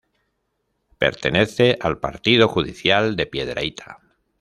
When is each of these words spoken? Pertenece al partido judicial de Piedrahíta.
Pertenece 0.97 1.77
al 1.79 1.99
partido 1.99 2.47
judicial 2.47 3.15
de 3.15 3.27
Piedrahíta. 3.27 3.99